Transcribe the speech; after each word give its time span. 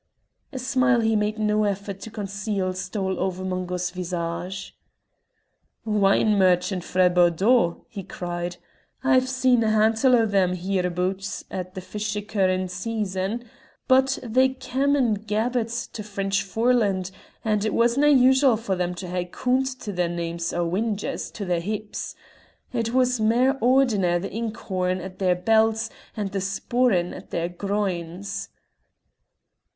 A 0.51 0.57
smile 0.57 1.01
he 1.01 1.15
made 1.15 1.37
no 1.37 1.63
effort 1.63 1.99
to 1.99 2.09
conceal 2.09 2.73
stole 2.73 3.19
over 3.19 3.45
Mungo's 3.45 3.91
visage. 3.91 4.75
"Wine 5.85 6.39
merchant 6.39 6.83
frae 6.83 7.07
Bordeaux!" 7.07 7.85
he 7.87 8.01
cried. 8.01 8.57
"I've 9.03 9.29
seen 9.29 9.63
a 9.63 9.69
hantle 9.69 10.15
o' 10.15 10.25
them 10.25 10.55
hereaboots 10.55 11.43
at 11.51 11.75
the 11.75 11.81
fish 11.81 12.17
curin' 12.27 12.67
season, 12.67 13.43
but 13.87 14.17
they 14.23 14.49
cam' 14.49 14.95
in 14.95 15.17
gabbarts 15.17 15.85
to 15.91 16.01
French 16.01 16.41
Foreland, 16.41 17.11
and 17.45 17.63
it 17.63 17.71
wasnae 17.71 18.09
usual 18.09 18.57
for 18.57 18.75
them 18.75 18.95
to 18.95 19.07
hae 19.07 19.25
Coont 19.25 19.67
to 19.81 19.91
their 19.93 20.09
names 20.09 20.51
nor 20.51 20.67
whingers 20.67 21.31
to 21.31 21.45
their 21.45 21.61
hips. 21.61 22.15
It 22.73 22.91
was 22.91 23.19
mair 23.21 23.53
ordinar 23.63 24.17
the 24.19 24.31
ink 24.31 24.57
horn 24.57 24.99
at 24.99 25.19
their 25.19 25.35
belts 25.35 25.91
and 26.17 26.31
the 26.31 26.41
sporran 26.41 27.13
at 27.13 27.29
their 27.29 27.49
groins." 27.49 28.49